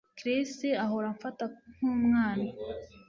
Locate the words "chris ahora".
0.17-1.07